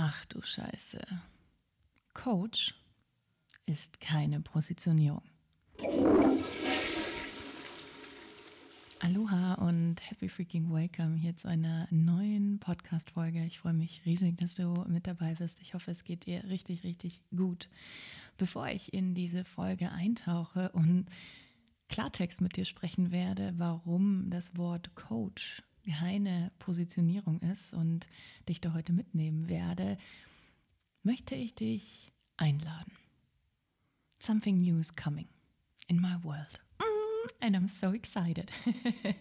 Ach 0.00 0.24
du 0.26 0.40
Scheiße. 0.40 1.00
Coach 2.14 2.72
ist 3.66 4.00
keine 4.00 4.40
Positionierung. 4.40 5.24
Aloha 9.00 9.54
und 9.54 9.96
happy 10.08 10.28
freaking 10.28 10.72
welcome 10.72 11.16
hier 11.16 11.34
zu 11.36 11.48
einer 11.48 11.88
neuen 11.90 12.60
Podcast-Folge. 12.60 13.44
Ich 13.44 13.58
freue 13.58 13.72
mich 13.72 14.02
riesig, 14.06 14.36
dass 14.36 14.54
du 14.54 14.84
mit 14.86 15.08
dabei 15.08 15.34
bist. 15.34 15.60
Ich 15.62 15.74
hoffe, 15.74 15.90
es 15.90 16.04
geht 16.04 16.26
dir 16.26 16.44
richtig, 16.44 16.84
richtig 16.84 17.20
gut. 17.34 17.68
Bevor 18.36 18.68
ich 18.68 18.94
in 18.94 19.16
diese 19.16 19.44
Folge 19.44 19.90
eintauche 19.90 20.70
und 20.74 21.06
Klartext 21.88 22.40
mit 22.40 22.54
dir 22.54 22.66
sprechen 22.66 23.10
werde, 23.10 23.52
warum 23.56 24.30
das 24.30 24.56
Wort 24.56 24.94
Coach 24.94 25.64
keine 25.88 26.52
Positionierung 26.58 27.40
ist 27.40 27.74
und 27.74 28.08
dich 28.48 28.60
da 28.60 28.72
heute 28.74 28.92
mitnehmen 28.92 29.48
werde, 29.48 29.96
möchte 31.02 31.34
ich 31.34 31.54
dich 31.54 32.12
einladen. 32.36 32.92
Something 34.18 34.58
new 34.58 34.78
is 34.78 34.94
coming 34.94 35.28
in 35.86 36.00
my 36.00 36.16
world. 36.22 36.60
Mm, 36.78 37.44
and 37.44 37.56
I'm 37.56 37.68
so 37.68 37.92
excited. 37.92 38.50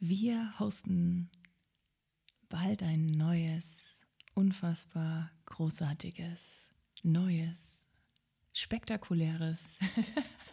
Wir 0.00 0.58
hosten 0.58 1.30
bald 2.48 2.82
ein 2.82 3.06
neues, 3.06 4.00
unfassbar 4.34 5.30
großartiges, 5.46 6.68
neues, 7.02 7.88
spektakuläres 8.52 9.78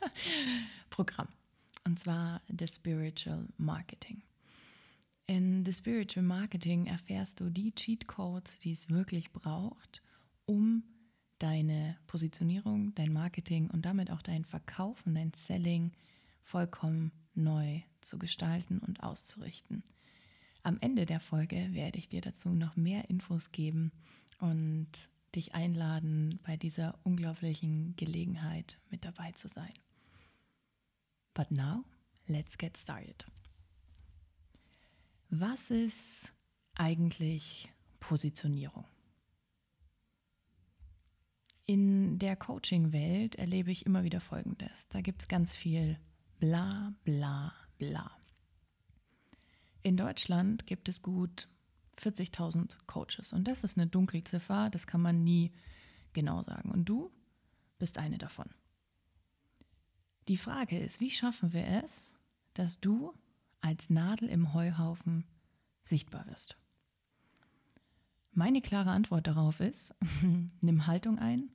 Programm. 0.89 1.27
Und 1.83 1.99
zwar 1.99 2.41
das 2.47 2.75
Spiritual 2.75 3.47
Marketing. 3.57 4.23
In 5.27 5.65
The 5.65 5.73
Spiritual 5.73 6.23
Marketing 6.23 6.85
erfährst 6.85 7.39
du 7.39 7.49
die 7.49 7.73
Cheat 7.73 8.07
Codes, 8.07 8.57
die 8.59 8.71
es 8.71 8.89
wirklich 8.89 9.31
braucht, 9.33 10.03
um 10.45 10.83
deine 11.39 11.97
Positionierung, 12.05 12.93
dein 12.93 13.11
Marketing 13.11 13.69
und 13.71 13.85
damit 13.85 14.11
auch 14.11 14.21
dein 14.21 14.45
Verkaufen, 14.45 15.15
dein 15.15 15.33
Selling 15.33 15.91
vollkommen 16.41 17.11
neu 17.33 17.81
zu 18.01 18.19
gestalten 18.19 18.79
und 18.79 19.01
auszurichten. 19.01 19.83
Am 20.61 20.77
Ende 20.79 21.05
der 21.05 21.19
Folge 21.19 21.73
werde 21.73 21.97
ich 21.97 22.07
dir 22.07 22.21
dazu 22.21 22.49
noch 22.49 22.75
mehr 22.75 23.09
Infos 23.09 23.51
geben 23.51 23.91
und 24.39 24.87
dich 25.35 25.53
einladen, 25.53 26.39
bei 26.43 26.55
dieser 26.55 26.97
unglaublichen 27.03 27.95
Gelegenheit 27.97 28.79
mit 28.89 29.03
dabei 29.03 29.31
zu 29.31 29.49
sein. 29.49 29.73
But 31.33 31.51
now, 31.51 31.83
let's 32.27 32.57
get 32.57 32.77
started. 32.77 33.25
Was 35.37 35.69
ist 35.69 36.33
eigentlich 36.75 37.69
Positionierung? 37.99 38.85
In 41.65 42.19
der 42.19 42.37
Coaching-Welt 42.37 43.35
erlebe 43.35 43.69
ich 43.69 43.85
immer 43.85 44.05
wieder 44.05 44.21
Folgendes. 44.21 44.87
Da 44.87 45.01
gibt 45.01 45.23
es 45.23 45.27
ganz 45.27 45.53
viel 45.53 45.99
bla 46.39 46.93
bla 47.03 47.53
bla. 47.77 48.09
In 49.81 49.97
Deutschland 49.97 50.67
gibt 50.67 50.87
es 50.87 51.01
gut 51.01 51.49
40.000 51.99 52.77
Coaches 52.87 53.33
und 53.33 53.45
das 53.45 53.65
ist 53.65 53.77
eine 53.77 53.87
Dunkelziffer, 53.87 54.69
das 54.69 54.87
kann 54.87 55.01
man 55.01 55.21
nie 55.21 55.51
genau 56.13 56.43
sagen. 56.43 56.71
Und 56.71 56.85
du 56.85 57.11
bist 57.77 57.97
eine 57.97 58.17
davon. 58.17 58.47
Die 60.29 60.37
Frage 60.37 60.79
ist, 60.79 61.01
wie 61.01 61.11
schaffen 61.11 61.51
wir 61.51 61.67
es, 61.83 62.15
dass 62.53 62.79
du 62.79 63.13
als 63.65 63.89
Nadel 63.89 64.29
im 64.29 64.53
Heuhaufen 64.53 65.25
sichtbar 65.83 66.27
wirst? 66.27 66.57
Meine 68.31 68.61
klare 68.61 68.91
Antwort 68.91 69.25
darauf 69.27 69.59
ist, 69.59 69.95
nimm 70.61 70.85
Haltung 70.85 71.17
ein, 71.17 71.49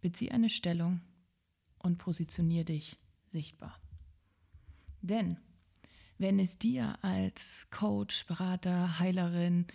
bezieh 0.00 0.30
eine 0.30 0.50
Stellung 0.50 1.00
und 1.78 1.98
positionier 1.98 2.64
dich 2.64 2.96
sichtbar. 3.26 3.80
Denn 5.00 5.38
wenn 6.16 6.38
es 6.38 6.58
dir 6.58 6.96
als 7.02 7.66
Coach, 7.70 8.26
Berater, 8.26 8.98
Heilerin, 9.00 9.66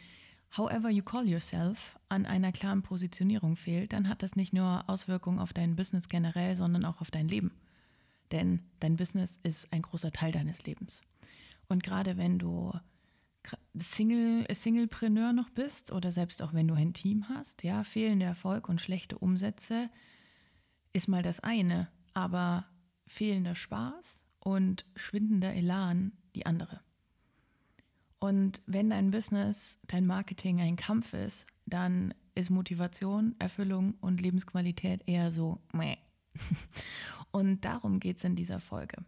however 0.56 0.90
you 0.90 1.04
call 1.04 1.28
yourself, 1.28 2.00
an 2.08 2.26
einer 2.26 2.52
klaren 2.52 2.82
Positionierung 2.82 3.56
fehlt, 3.58 3.92
dann 3.92 4.08
hat 4.08 4.24
das 4.24 4.36
nicht 4.36 4.54
nur 4.54 4.88
Auswirkungen 4.90 5.40
auf 5.40 5.52
dein 5.52 5.76
Business 5.76 6.08
generell, 6.08 6.56
sondern 6.56 6.86
auch 6.86 7.02
auf 7.02 7.12
dein 7.12 7.28
Leben. 7.28 7.52
Denn 8.32 8.62
dein 8.80 8.96
Business 8.96 9.38
ist 9.44 9.72
ein 9.74 9.82
großer 9.82 10.12
Teil 10.12 10.32
deines 10.32 10.66
Lebens. 10.66 11.02
Und 11.68 11.84
gerade 11.84 12.18
wenn 12.18 12.40
du 12.40 12.72
Single, 13.78 14.46
Singlepreneur 14.54 15.34
noch 15.34 15.50
bist 15.50 15.92
oder 15.92 16.12
selbst 16.12 16.42
auch 16.42 16.54
wenn 16.54 16.68
du 16.68 16.76
ein 16.76 16.94
Team 16.94 17.28
hast, 17.30 17.64
ja, 17.64 17.84
fehlender 17.84 18.28
Erfolg 18.28 18.70
und 18.70 18.80
schlechte 18.80 19.18
Umsätze 19.18 19.90
ist 20.94 21.08
mal 21.08 21.24
das 21.24 21.40
eine, 21.40 21.90
aber 22.14 22.66
fehlender 23.08 23.56
Spaß 23.56 24.26
und 24.40 24.86
schwindender 24.96 25.54
Elan 25.54 26.14
die 26.36 26.46
andere. 26.46 26.82
Und 28.20 28.62
wenn 28.66 28.90
dein 28.90 29.12
Business, 29.12 29.80
dein 29.88 30.06
Marketing 30.06 30.62
ein 30.62 30.78
Kampf 30.78 31.14
ist, 31.14 31.46
dann 31.66 32.14
ist 32.36 32.50
Motivation, 32.50 33.36
Erfüllung 33.40 33.96
und 34.00 34.22
Lebensqualität 34.22 35.02
eher 35.08 35.32
so 35.32 35.60
meh. 35.74 35.98
Und 37.32 37.66
darum 37.66 38.00
geht 38.00 38.18
es 38.18 38.24
in 38.24 38.36
dieser 38.36 38.60
Folge. 38.60 39.04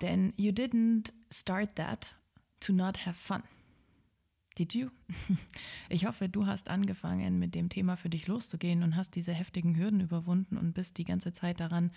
Denn 0.00 0.32
you 0.36 0.52
didn't 0.52 1.12
start 1.30 1.76
that 1.76 2.14
to 2.60 2.72
not 2.72 3.06
have 3.06 3.16
fun. 3.16 3.42
Did 4.56 4.74
you? 4.74 4.90
Ich 5.88 6.06
hoffe, 6.06 6.28
du 6.28 6.46
hast 6.46 6.68
angefangen, 6.68 7.38
mit 7.38 7.54
dem 7.54 7.68
Thema 7.68 7.96
für 7.96 8.10
dich 8.10 8.26
loszugehen 8.26 8.82
und 8.82 8.96
hast 8.96 9.16
diese 9.16 9.32
heftigen 9.32 9.76
Hürden 9.76 10.00
überwunden 10.00 10.56
und 10.56 10.72
bist 10.72 10.98
die 10.98 11.04
ganze 11.04 11.32
Zeit 11.32 11.60
daran 11.60 11.90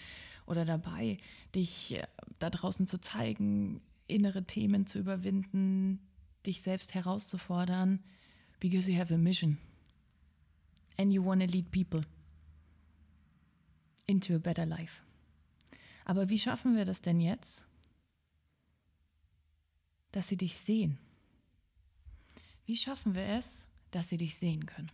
oder 0.46 0.66
dabei, 0.66 1.18
dich 1.54 1.96
äh, 1.96 2.08
da 2.40 2.50
draußen 2.50 2.88
zu 2.88 3.00
zeigen, 3.00 3.82
innere 4.08 4.46
Themen 4.46 4.86
zu 4.88 5.00
überwinden, 5.00 6.00
dich 6.46 6.62
selbst 6.62 6.94
herauszufordern, 6.94 8.04
because 8.60 8.90
you 8.92 9.00
have 9.00 9.14
a 9.14 9.18
mission 9.18 9.58
and 10.98 11.12
you 11.14 11.24
want 11.24 11.42
to 11.42 11.48
lead 11.48 11.72
people 11.72 12.02
into 14.06 14.36
a 14.36 14.40
better 14.40 14.66
life. 14.66 15.02
Aber 16.06 16.30
wie 16.30 16.40
schaffen 16.40 16.76
wir 16.76 16.86
das 16.86 17.02
denn 17.02 17.20
jetzt? 17.20 17.66
Dass 20.14 20.30
sie 20.30 20.38
dich 20.38 20.56
sehen. 20.56 20.98
Wie 22.66 22.78
schaffen 22.78 23.14
wir 23.14 23.26
es, 23.26 23.68
dass 23.92 24.08
sie 24.08 24.18
dich 24.18 24.38
sehen 24.38 24.66
können? 24.66 24.92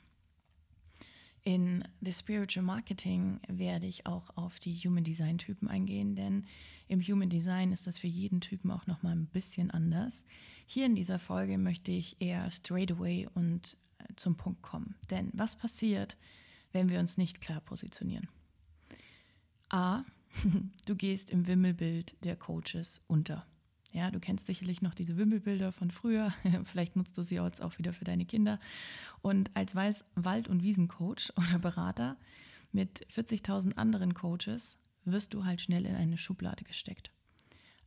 In 1.43 1.83
The 2.01 2.11
Spiritual 2.11 2.65
Marketing 2.65 3.39
werde 3.47 3.87
ich 3.87 4.05
auch 4.05 4.35
auf 4.35 4.59
die 4.59 4.75
Human 4.75 5.03
Design 5.03 5.37
Typen 5.37 5.67
eingehen, 5.67 6.15
denn 6.15 6.45
im 6.87 7.01
Human 7.01 7.29
Design 7.29 7.71
ist 7.71 7.87
das 7.87 7.97
für 7.97 8.07
jeden 8.07 8.41
Typen 8.41 8.71
auch 8.71 8.87
nochmal 8.87 9.15
ein 9.15 9.27
bisschen 9.27 9.71
anders. 9.71 10.25
Hier 10.65 10.85
in 10.85 10.95
dieser 10.95 11.19
Folge 11.19 11.57
möchte 11.57 11.91
ich 11.91 12.17
eher 12.19 12.49
straight 12.51 12.91
away 12.91 13.27
und 13.35 13.77
äh, 13.99 14.13
zum 14.15 14.35
Punkt 14.35 14.61
kommen. 14.61 14.95
Denn 15.09 15.29
was 15.33 15.55
passiert, 15.55 16.17
wenn 16.71 16.89
wir 16.89 16.99
uns 16.99 17.17
nicht 17.17 17.41
klar 17.41 17.61
positionieren? 17.61 18.27
A, 19.69 20.03
du 20.85 20.95
gehst 20.95 21.29
im 21.29 21.47
Wimmelbild 21.47 22.23
der 22.23 22.35
Coaches 22.35 23.01
unter. 23.07 23.45
Ja, 23.91 24.11
du 24.11 24.19
kennst 24.19 24.45
sicherlich 24.45 24.81
noch 24.81 24.93
diese 24.93 25.17
Wimmelbilder 25.17 25.71
von 25.71 25.89
früher. 25.89 26.33
Vielleicht 26.65 26.95
nutzt 26.95 27.17
du 27.17 27.23
sie 27.23 27.35
jetzt 27.35 27.61
auch 27.61 27.77
wieder 27.79 27.93
für 27.93 28.05
deine 28.05 28.25
Kinder. 28.25 28.59
Und 29.21 29.55
als 29.55 29.73
Weiß 29.73 30.05
Wald- 30.15 30.47
und 30.47 30.61
Wiesencoach 30.61 31.31
oder 31.35 31.59
Berater 31.59 32.17
mit 32.71 33.07
40.000 33.07 33.75
anderen 33.75 34.13
Coaches 34.13 34.77
wirst 35.05 35.33
du 35.33 35.45
halt 35.45 35.61
schnell 35.61 35.85
in 35.85 35.95
eine 35.95 36.17
Schublade 36.17 36.63
gesteckt. 36.63 37.11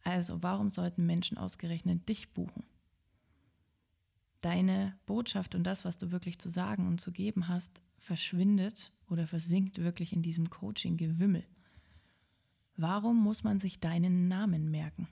Also, 0.03 0.43
warum 0.43 0.73
sollten 0.73 1.07
Menschen 1.07 1.39
ausgerechnet 1.39 2.09
dich 2.09 2.33
buchen? 2.33 2.65
Deine 4.41 4.97
Botschaft 5.07 5.55
und 5.55 5.63
das, 5.63 5.85
was 5.85 5.99
du 5.99 6.11
wirklich 6.11 6.41
zu 6.41 6.49
sagen 6.49 6.89
und 6.89 7.01
zu 7.01 7.13
geben 7.13 7.47
hast, 7.47 7.81
verschwindet 7.99 8.93
oder 9.09 9.29
versinkt 9.29 9.79
wirklich 9.79 10.13
in 10.13 10.23
diesem 10.23 10.51
Coaching-Gewimmel. 10.51 11.45
Warum 12.77 13.23
muss 13.23 13.45
man 13.45 13.61
sich 13.61 13.79
deinen 13.79 14.27
Namen 14.27 14.69
merken? 14.69 15.07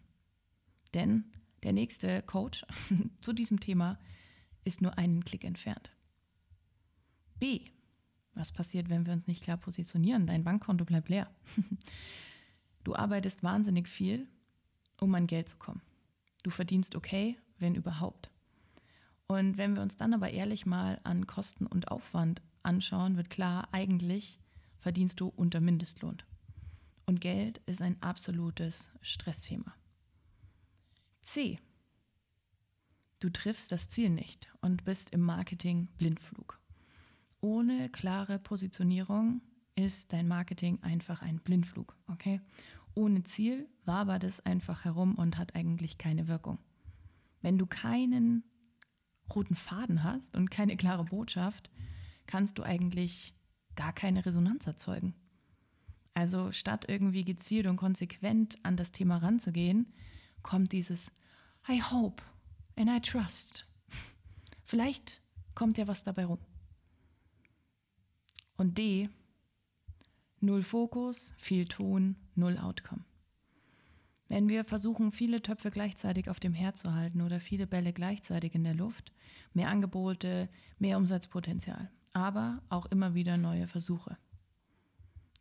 Denn 0.95 1.25
der 1.63 1.73
nächste 1.73 2.23
Coach 2.23 2.65
zu 3.21 3.33
diesem 3.33 3.61
Thema 3.61 3.99
ist 4.65 4.83
nur 4.83 4.99
einen 4.99 5.25
Klick 5.25 5.45
entfernt. 5.45 5.91
B. 7.39 7.63
Was 8.35 8.53
passiert, 8.53 8.89
wenn 8.91 9.07
wir 9.07 9.13
uns 9.13 9.27
nicht 9.27 9.43
klar 9.43 9.57
positionieren? 9.57 10.27
Dein 10.27 10.45
Bankkonto 10.45 10.85
bleibt 10.85 11.09
leer. 11.09 11.31
Du 12.83 12.95
arbeitest 12.95 13.43
wahnsinnig 13.43 13.89
viel, 13.89 14.27
um 15.01 15.15
an 15.15 15.27
Geld 15.27 15.49
zu 15.49 15.59
kommen. 15.59 15.83
Du 16.43 16.51
verdienst 16.51 16.95
okay, 16.95 17.39
wenn 17.59 17.75
überhaupt. 17.75 18.31
Und 19.27 19.59
wenn 19.59 19.75
wir 19.75 19.83
uns 19.83 19.97
dann 19.97 20.15
aber 20.15 20.31
ehrlich 20.31 20.65
mal 20.67 20.99
an 21.05 21.27
Kosten 21.27 21.67
und 21.67 21.91
Aufwand 21.91 22.41
anschauen, 22.63 23.17
wird 23.17 23.31
klar, 23.31 23.69
eigentlich 23.73 24.41
verdienst 24.79 25.21
du 25.21 25.29
unter 25.29 25.61
Mindestlohn. 25.61 26.17
Und 27.07 27.21
Geld 27.21 27.59
ist 27.67 27.83
ein 27.83 28.01
absolutes 28.03 28.91
Stressthema. 29.03 29.75
C. 31.33 31.61
Du 33.21 33.31
triffst 33.31 33.71
das 33.71 33.89
Ziel 33.89 34.11
nicht 34.11 34.53
und 34.63 34.85
bist 34.85 35.11
im 35.11 35.21
Marketing 35.21 35.87
Blindflug. 35.97 36.59
Ohne 37.41 37.89
klare 37.89 38.41
Positionierung 38.41 39.41
ist 39.77 40.13
dein 40.13 40.27
Marketing 40.27 40.83
einfach 40.83 41.23
ein 41.23 41.39
Blindflug, 41.39 41.97
okay? 42.09 42.41
Ohne 42.95 43.23
Ziel 43.23 43.69
wabert 43.85 44.25
es 44.25 44.45
einfach 44.45 44.85
herum 44.85 45.15
und 45.15 45.39
hat 45.39 45.55
eigentlich 45.55 45.99
keine 45.99 46.27
Wirkung. 46.27 46.59
Wenn 47.43 47.59
du 47.59 47.67
keinen 47.67 48.43
roten 49.33 49.55
Faden 49.55 50.03
hast 50.03 50.37
und 50.37 50.51
keine 50.51 50.77
klare 50.77 51.05
Botschaft, 51.05 51.71
kannst 52.27 52.59
du 52.59 52.65
eigentlich 52.65 53.37
gar 53.77 53.93
keine 53.93 54.27
Resonanz 54.27 54.67
erzeugen. 54.67 55.15
Also 56.13 56.51
statt 56.51 56.87
irgendwie 56.89 57.25
gezielt 57.25 57.69
und 57.69 57.77
konsequent 57.77 58.59
an 58.65 58.77
das 58.77 58.91
Thema 58.91 59.19
ranzugehen, 59.19 59.93
kommt 60.43 60.73
dieses 60.73 61.13
I 61.69 61.81
hope 61.81 62.23
and 62.77 62.89
I 62.89 63.01
trust. 63.01 63.67
Vielleicht 64.65 65.21
kommt 65.55 65.79
ja 65.79 65.87
was 65.89 66.05
dabei 66.05 66.25
rum. 66.25 66.39
Und 68.57 68.79
D, 68.79 69.09
null 70.41 70.63
Fokus, 70.63 71.35
viel 71.39 71.67
Ton, 71.67 72.17
null 72.35 72.59
Outcome. 72.59 73.05
Wenn 74.29 74.49
wir 74.49 74.65
versuchen, 74.65 75.11
viele 75.11 75.43
Töpfe 75.43 75.71
gleichzeitig 75.71 76.31
auf 76.31 76.39
dem 76.39 76.55
Herd 76.55 76.79
zu 76.79 76.95
halten 76.95 77.21
oder 77.21 77.41
viele 77.41 77.67
Bälle 77.67 77.93
gleichzeitig 77.93 78.55
in 78.55 78.63
der 78.63 78.75
Luft, 78.75 79.13
mehr 79.55 79.69
Angebote, 79.69 80.49
mehr 80.79 80.99
Umsatzpotenzial, 80.99 81.91
aber 82.13 82.63
auch 82.69 82.87
immer 82.87 83.15
wieder 83.15 83.37
neue 83.37 83.67
Versuche. 83.67 84.17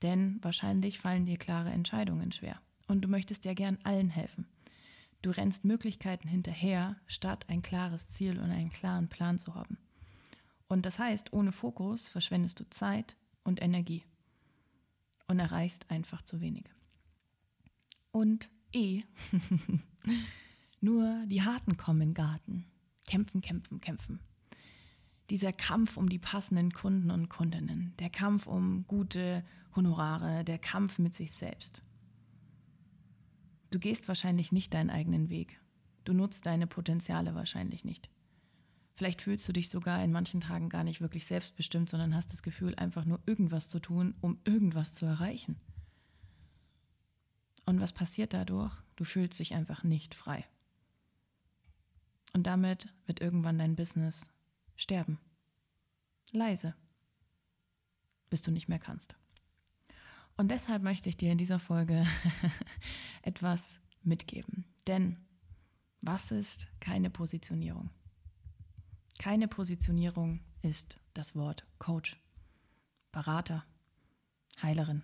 Denn 0.01 0.39
wahrscheinlich 0.42 0.98
fallen 0.98 1.25
dir 1.25 1.38
klare 1.38 1.69
Entscheidungen 1.69 2.31
schwer 2.31 2.60
und 2.88 3.01
du 3.01 3.07
möchtest 3.07 3.45
ja 3.45 3.54
gern 3.54 3.77
allen 3.83 4.10
helfen. 4.10 4.48
Du 5.21 5.31
rennst 5.31 5.66
Möglichkeiten 5.66 6.27
hinterher, 6.27 6.95
statt 7.07 7.45
ein 7.50 7.62
klares 7.62 8.07
Ziel 8.07 8.39
und 8.39 8.51
einen 8.51 8.69
klaren 8.69 9.10
Plan 9.10 9.38
zu 9.38 9.56
haben. 9.56 9.77
Und 10.68 10.86
das 10.86 11.00
heißt, 11.00 11.33
ohne 11.33 11.51
Fokus 11.51 12.07
verschwendest 12.07 12.60
du 12.60 12.69
Zeit 12.69 13.18
und 13.44 13.62
Energie 13.62 14.06
und 15.27 15.39
erreichst 15.39 15.89
einfach 15.92 16.21
zu 16.21 16.39
wenig. 16.39 16.66
Und 18.12 18.50
E. 18.71 19.04
Nur 20.81 21.25
die 21.25 21.42
Harten 21.44 21.75
kommen 21.75 22.01
in 22.01 22.13
Garten. 22.13 22.65
Kämpfen, 23.07 23.42
kämpfen, 23.42 23.81
kämpfen. 23.81 24.19
Dieser 25.30 25.51
Kampf 25.51 25.98
um 25.98 26.10
die 26.10 26.19
passenden 26.19 26.72
Kunden 26.72 27.12
und 27.12 27.30
Kundinnen, 27.30 27.94
der 28.00 28.10
Kampf 28.10 28.48
um 28.48 28.86
gute 28.88 29.44
Honorare, 29.75 30.44
der 30.44 30.57
Kampf 30.57 30.98
mit 30.98 31.13
sich 31.13 31.31
selbst. 31.31 31.81
Du 33.69 33.80
gehst 33.80 34.07
wahrscheinlich 34.07 34.51
nicht 34.51 34.74
deinen 34.74 34.89
eigenen 34.89 35.30
Weg. 35.30 35.60
Du 36.04 36.13
nutzt 36.13 36.45
deine 36.45 36.68
Potenziale 36.68 37.36
wahrscheinlich 37.36 37.86
nicht. 37.86 38.10
Vielleicht 38.95 39.21
fühlst 39.21 39.48
du 39.48 39.54
dich 39.54 39.69
sogar 39.69 40.04
in 40.04 40.12
manchen 40.12 40.42
Tagen 40.42 40.69
gar 40.69 40.83
nicht 40.83 41.00
wirklich 41.01 41.25
selbstbestimmt, 41.25 41.89
sondern 41.89 42.16
hast 42.16 42.31
das 42.33 42.44
Gefühl, 42.44 42.75
einfach 42.75 43.06
nur 43.06 43.21
irgendwas 43.25 43.69
zu 43.69 43.80
tun, 43.80 44.16
um 44.21 44.39
irgendwas 44.44 44.94
zu 44.94 45.06
erreichen. 45.06 45.56
Und 47.66 47.80
was 47.80 47.94
passiert 47.94 48.33
dadurch? 48.33 48.74
Du 48.95 49.04
fühlst 49.04 49.39
dich 49.39 49.54
einfach 49.54 49.83
nicht 49.83 50.15
frei. 50.15 50.45
Und 52.33 52.48
damit 52.48 52.94
wird 53.06 53.22
irgendwann 53.22 53.57
dein 53.57 53.75
Business 53.75 54.31
sterben. 54.75 55.19
Leise. 56.31 56.75
Bis 58.30 58.42
du 58.42 58.51
nicht 58.51 58.68
mehr 58.68 58.80
kannst. 58.80 59.15
Und 60.39 60.51
deshalb 60.51 60.83
möchte 60.83 61.09
ich 61.09 61.18
dir 61.18 61.33
in 61.33 61.38
dieser 61.38 61.59
Folge 61.59 62.07
etwas 63.24 63.81
mitgeben. 64.03 64.63
Denn 64.88 65.18
was 66.00 66.31
ist 66.31 66.69
keine 66.80 67.09
Positionierung? 67.09 67.89
Keine 69.18 69.50
Positionierung 69.50 70.39
ist 70.62 70.97
das 71.13 71.36
Wort 71.36 71.68
Coach, 71.77 72.15
Berater, 73.12 73.65
Heilerin, 74.62 75.03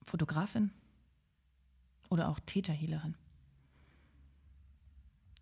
Fotografin 0.00 0.70
oder 2.08 2.30
auch 2.30 2.40
Täterhealerin. 2.40 3.18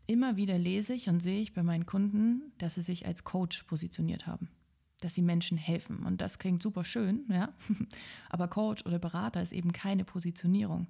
Immer 0.09 0.35
wieder 0.35 0.59
lese 0.59 0.95
ich 0.95 1.09
und 1.09 1.21
sehe 1.21 1.41
ich 1.41 1.55
bei 1.55 1.63
meinen 1.63 1.87
Kunden, 1.87 2.53
dass 2.59 2.75
sie 2.75 2.83
sich 2.83 3.07
als 3.07 3.23
Coach 3.23 3.63
positioniert 3.63 4.27
haben, 4.27 4.51
dass 5.05 5.15
sie 5.15 5.23
Menschen 5.23 5.59
helfen. 5.59 5.99
Und 6.07 6.23
das 6.23 6.39
klingt 6.39 6.63
super 6.63 6.83
schön, 6.83 7.27
ja. 7.29 7.53
Aber 8.31 8.49
Coach 8.49 8.87
oder 8.87 8.99
Berater 8.99 9.43
ist 9.43 9.53
eben 9.53 9.73
keine 9.73 10.03
Positionierung. 10.03 10.87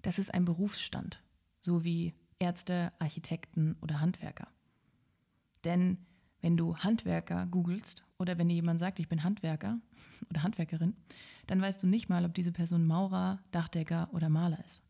Das 0.00 0.18
ist 0.18 0.32
ein 0.32 0.46
Berufsstand, 0.46 1.22
so 1.60 1.84
wie 1.84 2.14
Ärzte, 2.38 2.94
Architekten 2.98 3.76
oder 3.82 4.00
Handwerker. 4.00 4.48
Denn 5.64 5.98
wenn 6.40 6.56
du 6.56 6.78
Handwerker 6.78 7.46
googelst 7.46 8.04
oder 8.18 8.38
wenn 8.38 8.48
dir 8.48 8.54
jemand 8.54 8.80
sagt, 8.80 8.98
ich 8.98 9.10
bin 9.10 9.22
Handwerker 9.22 9.78
oder 10.30 10.42
Handwerkerin, 10.42 10.96
dann 11.46 11.60
weißt 11.60 11.82
du 11.82 11.86
nicht 11.86 12.08
mal, 12.08 12.24
ob 12.24 12.32
diese 12.32 12.52
Person 12.52 12.86
Maurer, 12.86 13.38
Dachdecker 13.50 14.08
oder 14.12 14.30
Maler 14.30 14.64
ist. 14.64 14.82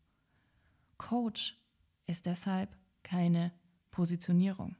Coach 0.97 1.59
ist 2.07 2.27
deshalb 2.27 2.77
keine 3.03 3.51
Positionierung. 3.91 4.77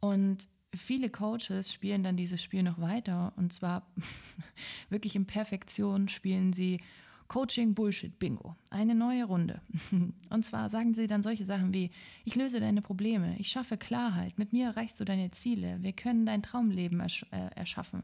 Und 0.00 0.48
viele 0.74 1.10
Coaches 1.10 1.72
spielen 1.72 2.02
dann 2.02 2.16
dieses 2.16 2.42
Spiel 2.42 2.62
noch 2.62 2.80
weiter 2.80 3.32
und 3.36 3.52
zwar 3.52 3.86
wirklich 4.88 5.16
in 5.16 5.26
Perfektion 5.26 6.08
spielen 6.08 6.52
sie 6.52 6.80
Coaching 7.30 7.74
Bullshit 7.74 8.18
Bingo. 8.18 8.56
Eine 8.70 8.96
neue 8.96 9.22
Runde. 9.22 9.60
Und 10.30 10.44
zwar 10.44 10.68
sagen 10.68 10.94
sie 10.94 11.06
dann 11.06 11.22
solche 11.22 11.44
Sachen 11.44 11.72
wie, 11.72 11.92
ich 12.24 12.34
löse 12.34 12.58
deine 12.58 12.82
Probleme, 12.82 13.36
ich 13.38 13.46
schaffe 13.46 13.76
Klarheit, 13.76 14.36
mit 14.36 14.52
mir 14.52 14.66
erreichst 14.66 14.98
du 14.98 15.04
deine 15.04 15.30
Ziele, 15.30 15.78
wir 15.80 15.92
können 15.92 16.26
dein 16.26 16.42
Traumleben 16.42 16.98
ersch 16.98 17.24
äh, 17.30 17.54
erschaffen 17.54 18.02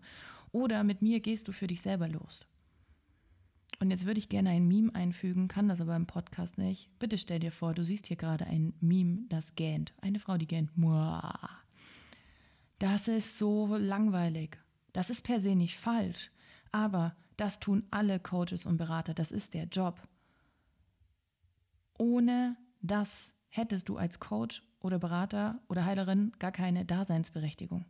oder 0.52 0.84
mit 0.84 1.02
mir 1.02 1.18
gehst 1.18 1.48
du 1.48 1.52
für 1.52 1.66
dich 1.66 1.82
selber 1.82 2.06
los. 2.06 2.46
Und 3.80 3.90
jetzt 3.90 4.06
würde 4.06 4.18
ich 4.18 4.28
gerne 4.28 4.50
ein 4.50 4.68
Meme 4.68 4.94
einfügen, 4.94 5.48
kann 5.48 5.66
das 5.66 5.80
aber 5.80 5.96
im 5.96 6.06
Podcast 6.06 6.56
nicht. 6.56 6.88
Bitte 7.00 7.18
stell 7.18 7.40
dir 7.40 7.50
vor, 7.50 7.74
du 7.74 7.84
siehst 7.84 8.06
hier 8.06 8.16
gerade 8.16 8.46
ein 8.46 8.74
Meme, 8.80 9.24
das 9.28 9.56
gähnt. 9.56 9.92
Eine 10.00 10.20
Frau, 10.20 10.38
die 10.38 10.46
gähnt. 10.46 10.70
Das 12.78 13.08
ist 13.08 13.38
so 13.38 13.76
langweilig. 13.76 14.58
Das 14.92 15.10
ist 15.10 15.22
per 15.22 15.40
se 15.40 15.54
nicht 15.54 15.78
falsch. 15.78 16.30
Aber 16.72 17.16
das 17.36 17.58
tun 17.58 17.86
alle 17.90 18.20
Coaches 18.20 18.66
und 18.66 18.76
Berater. 18.76 19.14
Das 19.14 19.30
ist 19.30 19.54
der 19.54 19.64
Job. 19.64 20.00
Ohne 21.98 22.56
das 22.82 23.34
hättest 23.48 23.88
du 23.88 23.96
als 23.96 24.20
Coach 24.20 24.62
oder 24.80 24.98
Berater 24.98 25.60
oder 25.68 25.84
Heilerin 25.84 26.32
gar 26.38 26.52
keine 26.52 26.84
Daseinsberechtigung. 26.84 27.86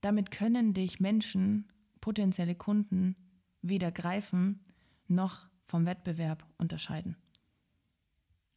Damit 0.00 0.30
können 0.30 0.72
dich 0.72 1.00
Menschen, 1.00 1.72
potenzielle 2.00 2.54
Kunden, 2.54 3.16
weder 3.62 3.90
greifen 3.90 4.64
noch 5.08 5.48
vom 5.64 5.86
Wettbewerb 5.86 6.46
unterscheiden. 6.58 7.16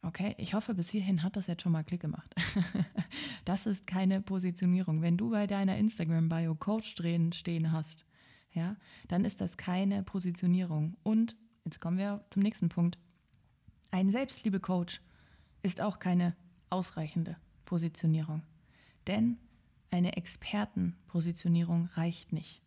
Okay, 0.02 0.34
ich 0.38 0.54
hoffe, 0.54 0.74
bis 0.74 0.88
hierhin 0.88 1.22
hat 1.22 1.36
das 1.36 1.46
jetzt 1.46 1.62
schon 1.62 1.72
mal 1.72 1.84
Klick 1.84 2.00
gemacht. 2.00 2.34
das 3.44 3.66
ist 3.66 3.86
keine 3.86 4.22
Positionierung. 4.22 5.02
Wenn 5.02 5.18
du 5.18 5.30
bei 5.30 5.46
deiner 5.46 5.76
Instagram-Bio 5.76 6.54
Coach 6.54 6.94
drehen 6.94 7.32
stehen 7.32 7.70
hast, 7.70 8.06
ja, 8.52 8.76
dann 9.08 9.24
ist 9.24 9.42
das 9.42 9.58
keine 9.58 10.02
Positionierung. 10.02 10.96
Und 11.02 11.36
jetzt 11.64 11.80
kommen 11.80 11.98
wir 11.98 12.24
zum 12.30 12.42
nächsten 12.42 12.70
Punkt. 12.70 12.98
Ein 13.90 14.08
Selbstliebe-Coach 14.08 15.02
ist 15.62 15.82
auch 15.82 15.98
keine 15.98 16.34
ausreichende 16.70 17.36
Positionierung. 17.66 18.42
Denn 19.06 19.38
eine 19.90 20.16
Expertenpositionierung 20.16 21.86
reicht 21.94 22.32
nicht. 22.32 22.62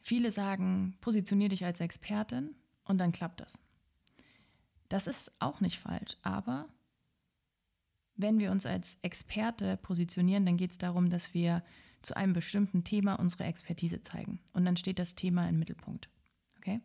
Viele 0.00 0.32
sagen, 0.32 0.96
positionier 1.00 1.48
dich 1.48 1.64
als 1.64 1.80
Expertin 1.80 2.54
und 2.84 2.98
dann 2.98 3.12
klappt 3.12 3.40
das. 3.40 3.60
Das 4.92 5.06
ist 5.06 5.32
auch 5.38 5.62
nicht 5.62 5.78
falsch, 5.78 6.18
aber 6.20 6.68
wenn 8.14 8.38
wir 8.38 8.50
uns 8.50 8.66
als 8.66 8.98
Experte 9.00 9.78
positionieren, 9.78 10.44
dann 10.44 10.58
geht 10.58 10.72
es 10.72 10.76
darum, 10.76 11.08
dass 11.08 11.32
wir 11.32 11.64
zu 12.02 12.14
einem 12.14 12.34
bestimmten 12.34 12.84
Thema 12.84 13.14
unsere 13.14 13.44
Expertise 13.44 14.02
zeigen. 14.02 14.40
Und 14.52 14.66
dann 14.66 14.76
steht 14.76 14.98
das 14.98 15.14
Thema 15.14 15.48
im 15.48 15.58
Mittelpunkt. 15.58 16.10
Okay? 16.58 16.82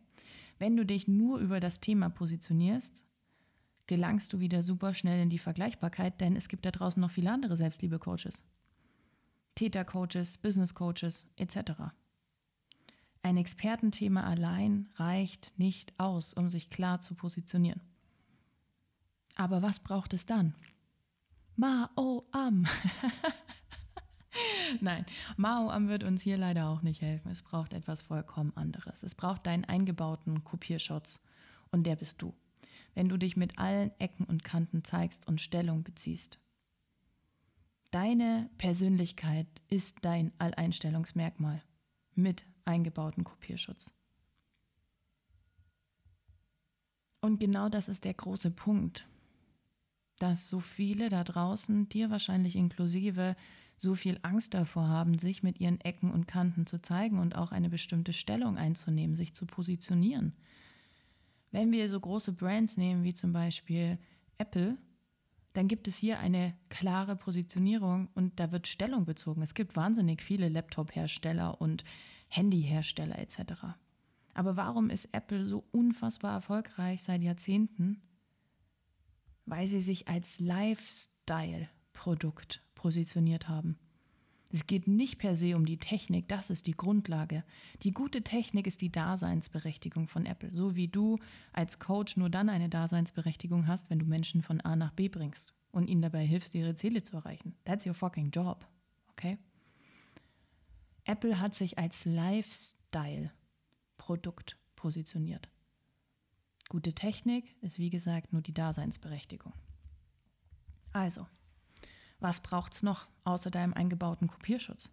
Wenn 0.58 0.74
du 0.74 0.86
dich 0.86 1.06
nur 1.06 1.38
über 1.38 1.60
das 1.60 1.80
Thema 1.80 2.08
positionierst, 2.08 3.04
gelangst 3.86 4.32
du 4.32 4.40
wieder 4.40 4.62
super 4.62 4.94
schnell 4.94 5.20
in 5.20 5.28
die 5.28 5.38
Vergleichbarkeit, 5.38 6.18
denn 6.22 6.34
es 6.34 6.48
gibt 6.48 6.64
da 6.64 6.70
draußen 6.70 6.98
noch 7.02 7.10
viele 7.10 7.30
andere 7.30 7.58
Selbstliebe-Coaches. 7.58 8.42
Täter-Coaches, 9.54 10.38
Business-Coaches 10.38 11.26
etc. 11.36 11.72
Ein 13.20 13.36
Expertenthema 13.36 14.24
allein 14.24 14.88
reicht 14.94 15.58
nicht 15.58 15.92
aus, 16.00 16.32
um 16.32 16.48
sich 16.48 16.70
klar 16.70 17.00
zu 17.00 17.14
positionieren. 17.14 17.82
Aber 19.38 19.62
was 19.62 19.78
braucht 19.78 20.12
es 20.12 20.26
dann? 20.26 20.52
Ma-o-am. 21.56 22.66
Nein, 24.80 25.06
Mao-Am 25.36 25.88
wird 25.88 26.04
uns 26.04 26.22
hier 26.22 26.36
leider 26.36 26.68
auch 26.68 26.82
nicht 26.82 27.00
helfen. 27.00 27.30
Es 27.30 27.42
braucht 27.42 27.72
etwas 27.72 28.02
vollkommen 28.02 28.52
anderes. 28.56 29.02
Es 29.02 29.14
braucht 29.14 29.46
deinen 29.46 29.64
eingebauten 29.64 30.44
Kopierschutz 30.44 31.20
und 31.70 31.84
der 31.84 31.96
bist 31.96 32.20
du. 32.20 32.34
Wenn 32.94 33.08
du 33.08 33.16
dich 33.16 33.36
mit 33.36 33.58
allen 33.58 33.92
Ecken 34.00 34.24
und 34.24 34.44
Kanten 34.44 34.84
zeigst 34.84 35.26
und 35.28 35.40
Stellung 35.40 35.84
beziehst. 35.84 36.38
Deine 37.90 38.50
Persönlichkeit 38.58 39.46
ist 39.68 39.98
dein 40.02 40.32
Alleinstellungsmerkmal 40.38 41.62
mit 42.14 42.44
eingebauten 42.64 43.24
Kopierschutz. 43.24 43.94
Und 47.20 47.40
genau 47.40 47.68
das 47.68 47.88
ist 47.88 48.04
der 48.04 48.14
große 48.14 48.50
Punkt, 48.50 49.06
dass 50.18 50.48
so 50.48 50.60
viele 50.60 51.08
da 51.08 51.24
draußen, 51.24 51.88
dir 51.88 52.10
wahrscheinlich 52.10 52.56
inklusive, 52.56 53.36
so 53.76 53.94
viel 53.94 54.18
Angst 54.22 54.54
davor 54.54 54.88
haben, 54.88 55.18
sich 55.18 55.42
mit 55.42 55.60
ihren 55.60 55.80
Ecken 55.80 56.10
und 56.10 56.26
Kanten 56.26 56.66
zu 56.66 56.82
zeigen 56.82 57.18
und 57.18 57.36
auch 57.36 57.52
eine 57.52 57.70
bestimmte 57.70 58.12
Stellung 58.12 58.58
einzunehmen, 58.58 59.16
sich 59.16 59.34
zu 59.34 59.46
positionieren. 59.46 60.34
Wenn 61.52 61.70
wir 61.72 61.88
so 61.88 61.98
große 61.98 62.32
Brands 62.32 62.76
nehmen 62.76 63.04
wie 63.04 63.14
zum 63.14 63.32
Beispiel 63.32 63.98
Apple, 64.36 64.76
dann 65.54 65.68
gibt 65.68 65.88
es 65.88 65.96
hier 65.96 66.18
eine 66.18 66.54
klare 66.68 67.16
Positionierung 67.16 68.08
und 68.14 68.38
da 68.38 68.52
wird 68.52 68.66
Stellung 68.66 69.04
bezogen. 69.04 69.42
Es 69.42 69.54
gibt 69.54 69.76
wahnsinnig 69.76 70.22
viele 70.22 70.48
Laptop-Hersteller 70.48 71.60
und 71.60 71.84
Handy-Hersteller 72.28 73.18
etc. 73.18 73.64
Aber 74.34 74.56
warum 74.56 74.90
ist 74.90 75.08
Apple 75.12 75.44
so 75.44 75.64
unfassbar 75.72 76.34
erfolgreich 76.34 77.02
seit 77.02 77.22
Jahrzehnten? 77.22 78.02
Weil 79.48 79.68
sie 79.68 79.80
sich 79.80 80.08
als 80.08 80.40
Lifestyle-Produkt 80.40 82.62
positioniert 82.74 83.48
haben. 83.48 83.78
Es 84.50 84.66
geht 84.66 84.88
nicht 84.88 85.18
per 85.18 85.36
se 85.36 85.54
um 85.56 85.66
die 85.66 85.76
Technik, 85.76 86.26
das 86.28 86.48
ist 86.48 86.66
die 86.66 86.76
Grundlage. 86.76 87.44
Die 87.82 87.90
gute 87.90 88.22
Technik 88.22 88.66
ist 88.66 88.80
die 88.80 88.90
Daseinsberechtigung 88.90 90.08
von 90.08 90.24
Apple, 90.24 90.50
so 90.52 90.74
wie 90.74 90.88
du 90.88 91.18
als 91.52 91.78
Coach 91.78 92.16
nur 92.16 92.30
dann 92.30 92.48
eine 92.48 92.70
Daseinsberechtigung 92.70 93.66
hast, 93.66 93.90
wenn 93.90 93.98
du 93.98 94.06
Menschen 94.06 94.40
von 94.40 94.62
A 94.62 94.74
nach 94.74 94.92
B 94.92 95.08
bringst 95.08 95.52
und 95.70 95.86
ihnen 95.88 96.00
dabei 96.00 96.24
hilfst, 96.24 96.54
ihre 96.54 96.74
Ziele 96.74 97.02
zu 97.02 97.16
erreichen. 97.16 97.54
That's 97.64 97.84
your 97.84 97.92
fucking 97.92 98.30
job, 98.30 98.66
okay? 99.10 99.36
Apple 101.04 101.38
hat 101.40 101.54
sich 101.54 101.76
als 101.78 102.06
Lifestyle-Produkt 102.06 104.56
positioniert. 104.76 105.50
Gute 106.68 106.92
Technik 106.92 107.56
ist 107.62 107.78
wie 107.78 107.90
gesagt 107.90 108.32
nur 108.32 108.42
die 108.42 108.52
Daseinsberechtigung. 108.52 109.54
Also, 110.92 111.26
was 112.20 112.40
braucht 112.40 112.74
es 112.74 112.82
noch 112.82 113.06
außer 113.24 113.50
deinem 113.50 113.72
eingebauten 113.72 114.28
Kopierschutz? 114.28 114.90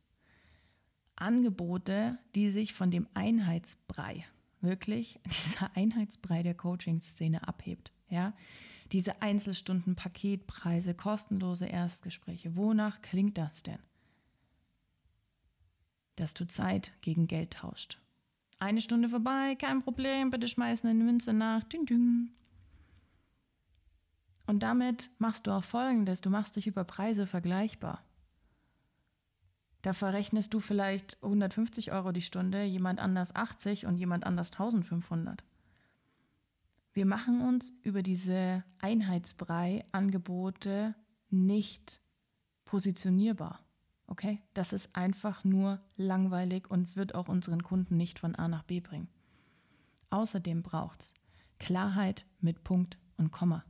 Angebote, 1.15 2.17
die 2.35 2.49
sich 2.49 2.73
von 2.73 2.91
dem 2.91 3.07
Einheitsbrei, 3.13 4.25
wirklich 4.61 5.19
dieser 5.25 5.75
Einheitsbrei 5.75 6.43
der 6.43 6.55
Coaching-Szene 6.55 7.47
abhebt. 7.47 7.91
Ja? 8.09 8.33
Diese 8.91 9.21
Einzelstunden, 9.21 9.95
Paketpreise, 9.95 10.93
kostenlose 10.93 11.65
Erstgespräche. 11.65 12.55
Wonach 12.55 13.01
klingt 13.01 13.37
das 13.37 13.63
denn? 13.63 13.79
Dass 16.15 16.33
du 16.33 16.47
Zeit 16.47 16.93
gegen 17.01 17.27
Geld 17.27 17.53
tauscht. 17.55 17.99
Eine 18.59 18.81
Stunde 18.81 19.09
vorbei, 19.09 19.55
kein 19.55 19.81
Problem, 19.81 20.29
bitte 20.29 20.47
schmeißen 20.47 20.89
eine 20.89 21.03
Münze 21.03 21.33
nach. 21.33 21.63
Und 24.47 24.63
damit 24.63 25.09
machst 25.17 25.47
du 25.47 25.51
auch 25.51 25.63
Folgendes, 25.63 26.21
du 26.21 26.29
machst 26.29 26.55
dich 26.55 26.67
über 26.67 26.83
Preise 26.83 27.25
vergleichbar. 27.27 28.03
Da 29.81 29.93
verrechnest 29.93 30.53
du 30.53 30.59
vielleicht 30.59 31.17
150 31.21 31.91
Euro 31.91 32.11
die 32.11 32.21
Stunde, 32.21 32.63
jemand 32.63 32.99
anders 32.99 33.35
80 33.35 33.85
und 33.85 33.97
jemand 33.97 34.25
anders 34.25 34.51
1500. 34.51 35.43
Wir 36.93 37.05
machen 37.05 37.41
uns 37.41 37.73
über 37.83 38.01
diese 38.01 38.63
Einheitsbrei-Angebote 38.79 40.95
nicht 41.29 42.01
positionierbar. 42.63 43.64
Okay? 44.07 44.41
Das 44.53 44.73
ist 44.73 44.95
einfach 44.95 45.43
nur 45.43 45.79
langweilig 45.97 46.69
und 46.69 46.95
wird 46.95 47.15
auch 47.15 47.27
unseren 47.27 47.63
Kunden 47.63 47.97
nicht 47.97 48.19
von 48.19 48.35
A 48.35 48.47
nach 48.47 48.63
B 48.63 48.79
bringen. 48.79 49.09
Außerdem 50.09 50.63
braucht 50.63 51.01
es 51.01 51.13
Klarheit 51.59 52.25
mit 52.39 52.63
Punkt 52.63 52.97
und 53.17 53.31
Komma 53.31 53.63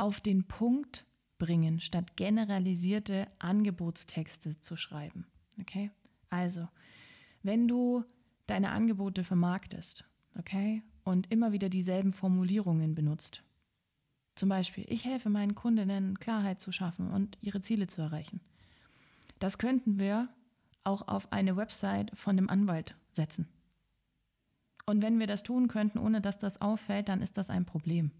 auf 0.00 0.18
den 0.18 0.44
Punkt 0.44 1.04
bringen, 1.36 1.78
statt 1.78 2.16
generalisierte 2.16 3.28
Angebotstexte 3.38 4.58
zu 4.58 4.76
schreiben. 4.76 5.26
Okay? 5.60 5.90
Also, 6.30 6.68
wenn 7.42 7.68
du 7.68 8.04
deine 8.46 8.70
Angebote 8.70 9.24
vermarktest, 9.24 10.06
okay, 10.38 10.82
und 11.04 11.30
immer 11.30 11.52
wieder 11.52 11.68
dieselben 11.68 12.14
Formulierungen 12.14 12.94
benutzt, 12.94 13.44
zum 14.36 14.48
Beispiel, 14.48 14.86
ich 14.88 15.04
helfe 15.04 15.28
meinen 15.28 15.54
Kundinnen, 15.54 16.18
Klarheit 16.18 16.62
zu 16.62 16.72
schaffen 16.72 17.10
und 17.10 17.36
ihre 17.42 17.60
Ziele 17.60 17.86
zu 17.86 18.00
erreichen. 18.00 18.40
Das 19.40 19.58
könnten 19.58 19.98
wir 19.98 20.28
auch 20.84 21.08
auf 21.08 21.32
eine 21.32 21.56
Website 21.56 22.16
von 22.16 22.36
dem 22.36 22.48
Anwalt 22.48 22.94
setzen. 23.12 23.48
Und 24.86 25.02
wenn 25.02 25.18
wir 25.18 25.26
das 25.26 25.42
tun 25.42 25.66
könnten, 25.68 25.98
ohne 25.98 26.20
dass 26.20 26.38
das 26.38 26.60
auffällt, 26.60 27.08
dann 27.08 27.22
ist 27.22 27.36
das 27.36 27.50
ein 27.50 27.64
Problem. 27.64 28.12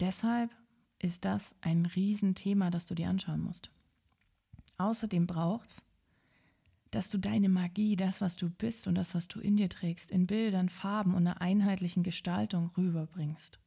Deshalb 0.00 0.54
ist 0.98 1.24
das 1.24 1.56
ein 1.60 1.86
Riesenthema, 1.86 2.70
das 2.70 2.86
du 2.86 2.94
dir 2.94 3.08
anschauen 3.08 3.40
musst. 3.40 3.70
Außerdem 4.78 5.26
braucht 5.26 5.68
es, 5.68 5.82
dass 6.90 7.08
du 7.08 7.18
deine 7.18 7.48
Magie, 7.48 7.96
das, 7.96 8.20
was 8.20 8.36
du 8.36 8.50
bist 8.50 8.86
und 8.86 8.94
das, 8.94 9.14
was 9.14 9.26
du 9.28 9.40
in 9.40 9.56
dir 9.56 9.68
trägst, 9.68 10.10
in 10.10 10.26
Bildern, 10.26 10.68
Farben 10.68 11.14
und 11.14 11.26
einer 11.26 11.40
einheitlichen 11.40 12.02
Gestaltung 12.02 12.70
rüberbringst. 12.76 13.58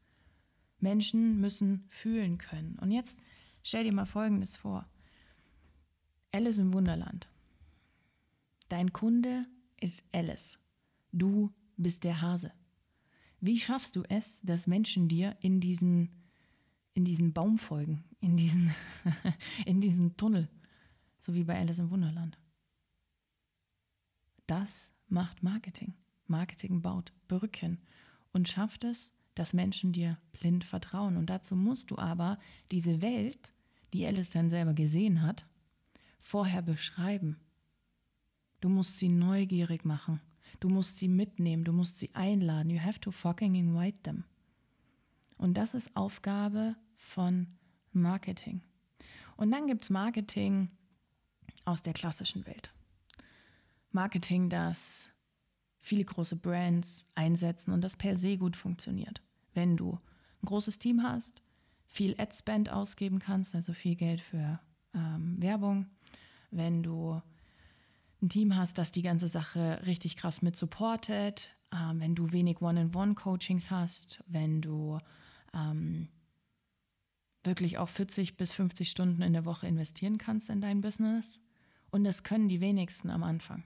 Menschen 0.79 1.39
müssen 1.41 1.85
fühlen 1.89 2.37
können. 2.37 2.77
Und 2.79 2.91
jetzt 2.91 3.19
stell 3.63 3.83
dir 3.83 3.93
mal 3.93 4.05
Folgendes 4.05 4.55
vor. 4.55 4.87
Alice 6.31 6.59
im 6.59 6.73
Wunderland. 6.73 7.27
Dein 8.67 8.93
Kunde 8.93 9.45
ist 9.79 10.05
Alice. 10.13 10.59
Du 11.11 11.51
bist 11.77 12.03
der 12.03 12.21
Hase. 12.21 12.51
Wie 13.41 13.59
schaffst 13.59 13.95
du 13.95 14.03
es, 14.09 14.41
dass 14.41 14.67
Menschen 14.67 15.07
dir 15.07 15.37
in 15.39 15.59
diesen 15.59 16.09
in 16.99 17.05
diesen 17.05 17.31
Baum 17.31 17.57
folgen, 17.57 18.03
in 18.19 18.35
diesen, 18.35 18.75
in 19.65 19.79
diesen 19.79 20.17
Tunnel, 20.17 20.49
so 21.21 21.33
wie 21.33 21.45
bei 21.45 21.57
Alice 21.57 21.79
im 21.79 21.91
Wunderland. 21.91 22.37
Das 24.47 24.91
macht 25.07 25.41
Marketing. 25.41 25.93
Marketing 26.27 26.81
baut 26.81 27.13
Brücken 27.29 27.79
und 28.33 28.49
schafft 28.49 28.83
es, 28.83 29.11
dass 29.39 29.53
Menschen 29.53 29.93
dir 29.93 30.17
blind 30.33 30.65
vertrauen. 30.65 31.15
Und 31.15 31.29
dazu 31.29 31.55
musst 31.55 31.91
du 31.91 31.97
aber 31.97 32.37
diese 32.71 33.01
Welt, 33.01 33.53
die 33.93 34.05
Alice 34.05 34.31
dann 34.31 34.49
selber 34.49 34.73
gesehen 34.73 35.21
hat, 35.21 35.45
vorher 36.19 36.61
beschreiben. 36.61 37.37
Du 38.59 38.67
musst 38.67 38.97
sie 38.97 39.07
neugierig 39.07 39.85
machen. 39.85 40.19
Du 40.59 40.67
musst 40.67 40.97
sie 40.97 41.07
mitnehmen. 41.07 41.63
Du 41.63 41.71
musst 41.71 41.99
sie 41.99 42.13
einladen. 42.13 42.69
You 42.69 42.81
have 42.81 42.99
to 42.99 43.11
fucking 43.11 43.55
invite 43.55 44.03
them. 44.03 44.25
Und 45.37 45.55
das 45.55 45.73
ist 45.73 45.95
Aufgabe 45.95 46.75
von 46.97 47.47
Marketing. 47.93 48.61
Und 49.37 49.51
dann 49.51 49.67
gibt 49.67 49.85
es 49.85 49.89
Marketing 49.89 50.69
aus 51.63 51.81
der 51.81 51.93
klassischen 51.93 52.45
Welt. 52.45 52.73
Marketing, 53.91 54.49
das 54.49 55.13
viele 55.79 56.03
große 56.03 56.35
Brands 56.35 57.05
einsetzen 57.15 57.71
und 57.71 57.85
das 57.85 57.95
per 57.95 58.17
se 58.17 58.37
gut 58.37 58.57
funktioniert. 58.57 59.21
Wenn 59.53 59.77
du 59.77 59.99
ein 60.41 60.45
großes 60.45 60.79
Team 60.79 61.03
hast, 61.03 61.41
viel 61.85 62.15
Ad-Spend 62.19 62.69
ausgeben 62.71 63.19
kannst, 63.19 63.55
also 63.55 63.73
viel 63.73 63.95
Geld 63.95 64.21
für 64.21 64.59
ähm, 64.93 65.41
Werbung, 65.41 65.87
wenn 66.51 66.83
du 66.83 67.21
ein 68.21 68.29
Team 68.29 68.55
hast, 68.55 68.77
das 68.77 68.91
die 68.91 69.01
ganze 69.01 69.27
Sache 69.27 69.81
richtig 69.85 70.17
krass 70.17 70.41
mit 70.41 70.55
supportet, 70.55 71.55
ähm, 71.73 71.99
wenn 71.99 72.15
du 72.15 72.31
wenig 72.31 72.61
One-on-One-Coachings 72.61 73.71
hast, 73.71 74.23
wenn 74.27 74.61
du 74.61 74.99
ähm, 75.53 76.09
wirklich 77.43 77.77
auch 77.77 77.89
40 77.89 78.37
bis 78.37 78.53
50 78.53 78.89
Stunden 78.89 79.21
in 79.21 79.33
der 79.33 79.45
Woche 79.45 79.67
investieren 79.67 80.17
kannst 80.17 80.49
in 80.49 80.61
dein 80.61 80.81
Business. 80.81 81.39
Und 81.91 82.03
das 82.03 82.23
können 82.23 82.49
die 82.49 82.61
wenigsten 82.61 83.09
am 83.09 83.23
Anfang. 83.23 83.63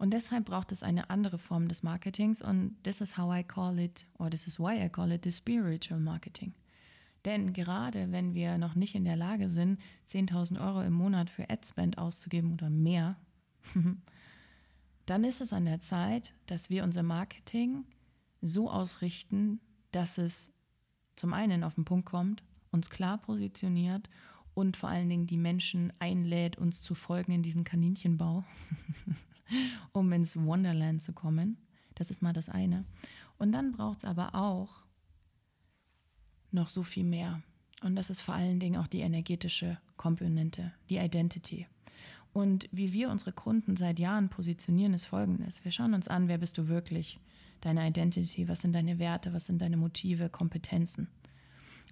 Und 0.00 0.14
deshalb 0.14 0.46
braucht 0.46 0.72
es 0.72 0.82
eine 0.82 1.10
andere 1.10 1.36
Form 1.36 1.68
des 1.68 1.82
Marketings 1.82 2.40
und 2.40 2.74
this 2.84 3.02
is 3.02 3.18
how 3.18 3.36
I 3.36 3.44
call 3.44 3.78
it, 3.78 4.06
or 4.18 4.30
this 4.30 4.46
is 4.46 4.58
why 4.58 4.82
I 4.82 4.88
call 4.88 5.12
it 5.12 5.24
the 5.24 5.30
spiritual 5.30 6.00
marketing. 6.00 6.54
Denn 7.26 7.52
gerade 7.52 8.10
wenn 8.10 8.32
wir 8.32 8.56
noch 8.56 8.74
nicht 8.74 8.94
in 8.94 9.04
der 9.04 9.16
Lage 9.16 9.50
sind, 9.50 9.78
10.000 10.08 10.58
Euro 10.58 10.80
im 10.80 10.94
Monat 10.94 11.28
für 11.28 11.50
Adspend 11.50 11.98
auszugeben 11.98 12.54
oder 12.54 12.70
mehr, 12.70 13.18
dann 15.04 15.22
ist 15.22 15.42
es 15.42 15.52
an 15.52 15.66
der 15.66 15.82
Zeit, 15.82 16.32
dass 16.46 16.70
wir 16.70 16.82
unser 16.82 17.02
Marketing 17.02 17.84
so 18.40 18.70
ausrichten, 18.70 19.60
dass 19.92 20.16
es 20.16 20.50
zum 21.14 21.34
einen 21.34 21.62
auf 21.62 21.74
den 21.74 21.84
Punkt 21.84 22.06
kommt, 22.06 22.42
uns 22.70 22.88
klar 22.88 23.18
positioniert 23.18 24.08
und 24.54 24.78
vor 24.78 24.88
allen 24.88 25.10
Dingen 25.10 25.26
die 25.26 25.36
Menschen 25.36 25.92
einlädt, 25.98 26.56
uns 26.56 26.80
zu 26.80 26.94
folgen 26.94 27.32
in 27.32 27.42
diesen 27.42 27.64
Kaninchenbau, 27.64 28.44
um 29.92 30.10
ins 30.12 30.36
Wonderland 30.36 31.02
zu 31.02 31.12
kommen. 31.12 31.58
Das 31.94 32.10
ist 32.10 32.22
mal 32.22 32.32
das 32.32 32.48
eine. 32.48 32.84
Und 33.38 33.52
dann 33.52 33.72
braucht 33.72 33.98
es 33.98 34.04
aber 34.04 34.34
auch 34.34 34.84
noch 36.50 36.68
so 36.68 36.82
viel 36.82 37.04
mehr. 37.04 37.42
Und 37.82 37.96
das 37.96 38.10
ist 38.10 38.22
vor 38.22 38.34
allen 38.34 38.60
Dingen 38.60 38.76
auch 38.76 38.86
die 38.86 39.00
energetische 39.00 39.78
Komponente, 39.96 40.72
die 40.88 40.98
Identity. 40.98 41.66
Und 42.32 42.68
wie 42.70 42.92
wir 42.92 43.10
unsere 43.10 43.32
Kunden 43.32 43.76
seit 43.76 43.98
Jahren 43.98 44.28
positionieren, 44.28 44.94
ist 44.94 45.06
folgendes. 45.06 45.64
Wir 45.64 45.72
schauen 45.72 45.94
uns 45.94 46.06
an, 46.06 46.28
wer 46.28 46.38
bist 46.38 46.58
du 46.58 46.68
wirklich, 46.68 47.18
deine 47.60 47.86
Identity, 47.86 48.48
was 48.48 48.60
sind 48.60 48.72
deine 48.72 48.98
Werte, 48.98 49.32
was 49.32 49.46
sind 49.46 49.60
deine 49.60 49.76
Motive, 49.76 50.28
Kompetenzen. 50.28 51.08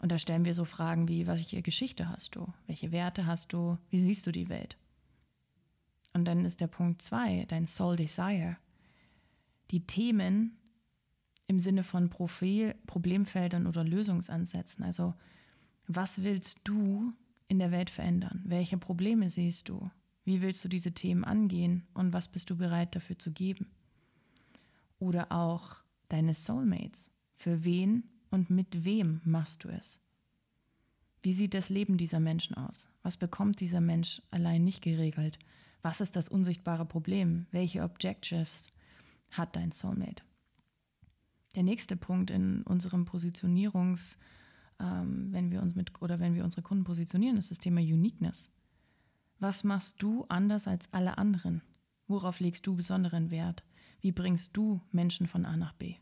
Und 0.00 0.12
da 0.12 0.19
stellen 0.19 0.45
wir 0.45 0.55
so 0.55 0.65
Fragen 0.65 1.09
wie, 1.09 1.27
welche 1.27 1.61
Geschichte 1.61 2.09
hast 2.09 2.37
du? 2.37 2.47
Welche 2.67 2.93
Werte 2.93 3.27
hast 3.27 3.53
du? 3.53 3.79
Wie 3.91 3.99
siehst 3.99 4.27
du 4.27 4.33
die 4.33 4.49
Welt? 4.49 4.77
Und 6.19 6.25
dann 6.25 6.45
ist 6.45 6.61
der 6.61 6.67
Punkt 6.67 7.01
zwei, 7.01 7.45
dein 7.47 7.69
Soul 7.69 7.95
Desire. 7.95 8.57
Die 9.71 9.87
Themen 9.87 10.59
im 11.47 11.61
Sinne 11.61 11.85
von 11.85 12.11
Profil, 12.11 12.75
Problemfeldern 12.89 13.69
oder 13.69 13.85
Lösungsansätzen. 13.85 14.85
Also, 14.85 15.15
was 15.87 16.25
willst 16.25 16.63
du 16.65 17.13
in 17.47 17.61
der 17.61 17.71
Welt 17.71 17.89
verändern? 17.89 18.43
Welche 18.45 18.79
Probleme 18.79 19.31
siehst 19.31 19.69
du? 19.69 19.93
Wie 20.25 20.43
willst 20.43 20.65
du 20.65 20.69
diese 20.69 20.91
Themen 20.91 21.23
angehen 21.23 21.87
und 21.95 22.13
was 22.13 22.27
bist 22.27 22.51
du 22.51 22.57
bereit 22.57 22.97
dafür 22.97 23.17
zu 23.17 23.31
geben? 23.31 23.71
Oder 24.99 25.31
auch 25.31 25.77
deine 26.09 26.35
Soulmates. 26.35 27.13
Für 27.37 27.63
wen 27.63 28.09
und 28.33 28.51
mit 28.51 28.85
wem 28.85 29.21
machst 29.25 29.63
du 29.63 29.69
es? 29.69 30.01
Wie 31.23 31.33
sieht 31.33 31.55
das 31.55 31.69
Leben 31.69 31.97
dieser 31.97 32.19
Menschen 32.19 32.57
aus? 32.57 32.89
Was 33.05 33.17
bekommt 33.17 33.61
dieser 33.61 33.81
Mensch 33.81 34.21
allein 34.33 34.65
nicht 34.65 34.83
geregelt? 34.83 35.39
Was 35.82 36.00
ist 36.00 36.16
das 36.16 36.28
unsichtbare 36.28 36.85
Problem? 36.85 37.47
Welche 37.50 37.82
Objectives 37.82 38.73
hat 39.30 39.56
dein 39.56 39.73
Soulmate? 39.73 40.25
Der 41.54 41.62
nächste 41.62 41.97
Punkt 41.97 42.30
in 42.30 42.62
unserem 42.62 43.04
Positionierungs, 43.04 44.18
ähm, 44.80 45.32
wenn 45.32 45.50
wir 45.50 45.62
uns 45.62 45.75
mit 45.75 46.00
oder 46.02 46.20
wenn 46.20 46.35
wir 46.35 46.44
unsere 46.44 46.62
Kunden 46.62 46.85
positionieren, 46.85 47.37
ist 47.37 47.50
das 47.50 47.58
Thema 47.58 47.80
Uniqueness. 47.80 48.50
Was 49.38 49.64
machst 49.64 50.02
du 50.02 50.25
anders 50.28 50.66
als 50.66 50.92
alle 50.92 51.16
anderen? 51.16 51.62
Worauf 52.06 52.40
legst 52.40 52.66
du 52.66 52.75
besonderen 52.75 53.30
Wert? 53.30 53.64
Wie 54.00 54.12
bringst 54.12 54.56
du 54.56 54.80
Menschen 54.92 55.26
von 55.26 55.44
A 55.44 55.56
nach 55.56 55.73
B? 55.75 55.97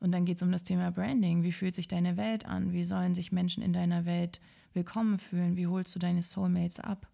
Und 0.00 0.12
dann 0.12 0.24
geht 0.24 0.36
es 0.36 0.42
um 0.42 0.52
das 0.52 0.62
Thema 0.62 0.90
Branding. 0.90 1.42
Wie 1.42 1.52
fühlt 1.52 1.74
sich 1.74 1.88
deine 1.88 2.16
Welt 2.16 2.46
an? 2.46 2.72
Wie 2.72 2.84
sollen 2.84 3.14
sich 3.14 3.32
Menschen 3.32 3.62
in 3.62 3.72
deiner 3.72 4.04
Welt 4.04 4.40
willkommen 4.72 5.18
fühlen? 5.18 5.56
Wie 5.56 5.66
holst 5.66 5.94
du 5.94 5.98
deine 5.98 6.22
Soulmates 6.22 6.80
ab? 6.80 7.08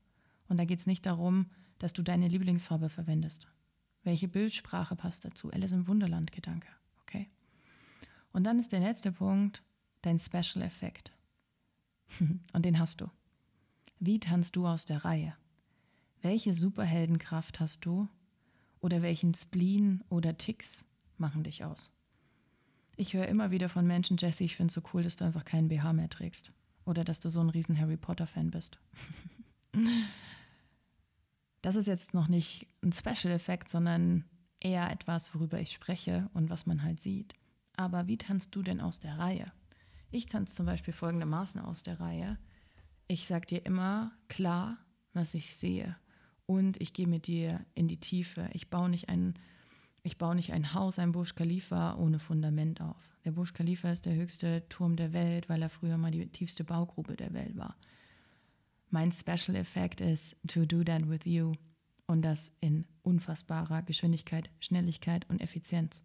Und 0.48 0.58
da 0.58 0.64
geht 0.64 0.78
es 0.78 0.86
nicht 0.86 1.06
darum, 1.06 1.46
dass 1.78 1.92
du 1.92 2.02
deine 2.02 2.28
Lieblingsfarbe 2.28 2.88
verwendest. 2.88 3.48
Welche 4.02 4.28
Bildsprache 4.28 4.96
passt 4.96 5.24
dazu? 5.24 5.50
Alice 5.52 5.72
im 5.72 5.86
Wunderland-Gedanke. 5.86 6.68
Okay? 7.02 7.28
Und 8.32 8.44
dann 8.44 8.58
ist 8.58 8.72
der 8.72 8.80
letzte 8.80 9.12
Punkt 9.12 9.62
dein 10.02 10.18
Special 10.18 10.64
Effekt. 10.64 11.12
Und 12.52 12.64
den 12.64 12.78
hast 12.78 13.00
du. 13.00 13.10
Wie 13.98 14.18
tanzt 14.18 14.56
du 14.56 14.66
aus 14.66 14.84
der 14.84 15.04
Reihe? 15.04 15.36
Welche 16.20 16.54
Superheldenkraft 16.54 17.60
hast 17.60 17.84
du? 17.84 18.08
Oder 18.80 19.02
welchen 19.02 19.32
Spleen 19.34 20.02
oder 20.08 20.36
Ticks 20.36 20.86
machen 21.16 21.44
dich 21.44 21.64
aus? 21.64 21.92
Ich 22.96 23.14
höre 23.14 23.28
immer 23.28 23.50
wieder 23.50 23.68
von 23.68 23.86
Menschen, 23.86 24.16
Jesse, 24.18 24.44
ich 24.44 24.56
finde 24.56 24.68
es 24.68 24.74
so 24.74 24.82
cool, 24.92 25.02
dass 25.02 25.16
du 25.16 25.24
einfach 25.24 25.44
keinen 25.44 25.68
BH 25.68 25.92
mehr 25.92 26.08
trägst. 26.08 26.52
Oder 26.84 27.04
dass 27.04 27.20
du 27.20 27.30
so 27.30 27.40
ein 27.40 27.48
riesen 27.48 27.78
Harry 27.78 27.96
Potter-Fan 27.96 28.50
bist. 28.50 28.78
das 31.62 31.76
ist 31.76 31.86
jetzt 31.86 32.14
noch 32.14 32.28
nicht 32.28 32.66
ein 32.82 32.92
Special-Effekt, 32.92 33.68
sondern 33.68 34.24
eher 34.60 34.90
etwas, 34.90 35.34
worüber 35.34 35.60
ich 35.60 35.72
spreche 35.72 36.28
und 36.34 36.50
was 36.50 36.66
man 36.66 36.82
halt 36.82 37.00
sieht. 37.00 37.34
Aber 37.76 38.06
wie 38.06 38.18
tanzt 38.18 38.54
du 38.54 38.62
denn 38.62 38.80
aus 38.80 39.00
der 39.00 39.18
Reihe? 39.18 39.50
Ich 40.10 40.26
tanze 40.26 40.54
zum 40.54 40.66
Beispiel 40.66 40.92
folgendermaßen 40.92 41.60
aus 41.60 41.82
der 41.82 42.00
Reihe. 42.00 42.38
Ich 43.08 43.26
sage 43.26 43.46
dir 43.46 43.66
immer 43.66 44.12
klar, 44.28 44.78
was 45.14 45.34
ich 45.34 45.54
sehe. 45.54 45.96
Und 46.46 46.80
ich 46.80 46.92
gehe 46.92 47.06
mit 47.06 47.26
dir 47.26 47.60
in 47.74 47.88
die 47.88 48.00
Tiefe. 48.00 48.48
Ich 48.52 48.68
baue 48.68 48.90
nicht 48.90 49.08
ein 49.08 49.34
ich 50.04 50.18
baue 50.18 50.34
nicht 50.34 50.52
ein 50.52 50.74
Haus, 50.74 50.98
ein 50.98 51.12
Burj 51.12 51.34
Khalifa 51.34 51.94
ohne 51.94 52.18
Fundament 52.18 52.80
auf. 52.80 53.16
Der 53.24 53.30
Burj 53.30 53.52
Khalifa 53.52 53.90
ist 53.90 54.04
der 54.04 54.16
höchste 54.16 54.68
Turm 54.68 54.96
der 54.96 55.12
Welt, 55.12 55.48
weil 55.48 55.62
er 55.62 55.68
früher 55.68 55.96
mal 55.96 56.10
die 56.10 56.26
tiefste 56.26 56.64
Baugrube 56.64 57.14
der 57.14 57.32
Welt 57.32 57.56
war. 57.56 57.76
Mein 58.92 59.10
Special 59.10 59.56
Effect 59.56 60.02
ist 60.02 60.36
to 60.46 60.66
do 60.66 60.84
that 60.84 61.08
with 61.08 61.24
you 61.24 61.54
und 62.06 62.20
das 62.22 62.52
in 62.60 62.84
unfassbarer 63.02 63.80
Geschwindigkeit, 63.80 64.50
Schnelligkeit 64.60 65.28
und 65.30 65.40
Effizienz. 65.40 66.04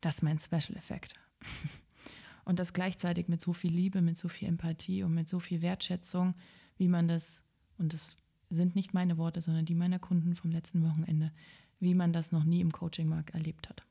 Das 0.00 0.16
ist 0.16 0.22
mein 0.22 0.40
Special 0.40 0.76
Effect. 0.76 1.14
und 2.44 2.58
das 2.58 2.72
gleichzeitig 2.72 3.28
mit 3.28 3.40
so 3.40 3.52
viel 3.52 3.72
Liebe, 3.72 4.02
mit 4.02 4.16
so 4.16 4.26
viel 4.26 4.48
Empathie 4.48 5.04
und 5.04 5.14
mit 5.14 5.28
so 5.28 5.38
viel 5.38 5.62
Wertschätzung, 5.62 6.34
wie 6.78 6.88
man 6.88 7.06
das, 7.06 7.44
und 7.78 7.92
das 7.92 8.16
sind 8.48 8.74
nicht 8.74 8.92
meine 8.92 9.16
Worte, 9.16 9.40
sondern 9.40 9.64
die 9.64 9.76
meiner 9.76 10.00
Kunden 10.00 10.34
vom 10.34 10.50
letzten 10.50 10.82
Wochenende, 10.82 11.30
wie 11.78 11.94
man 11.94 12.12
das 12.12 12.32
noch 12.32 12.42
nie 12.42 12.60
im 12.60 12.72
Coaching-Markt 12.72 13.34
erlebt 13.34 13.68
hat. 13.68 13.86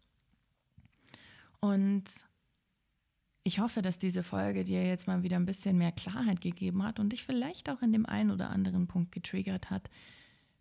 Und 1.61 2.03
ich 3.49 3.57
hoffe, 3.57 3.81
dass 3.81 3.97
diese 3.97 4.21
Folge 4.21 4.63
dir 4.63 4.85
jetzt 4.85 5.07
mal 5.07 5.23
wieder 5.23 5.35
ein 5.35 5.47
bisschen 5.47 5.75
mehr 5.75 5.91
Klarheit 5.91 6.39
gegeben 6.39 6.83
hat 6.83 6.99
und 6.99 7.13
dich 7.13 7.23
vielleicht 7.23 7.67
auch 7.71 7.81
in 7.81 7.91
dem 7.91 8.05
einen 8.05 8.29
oder 8.29 8.51
anderen 8.51 8.85
Punkt 8.85 9.11
getriggert 9.11 9.71
hat, 9.71 9.89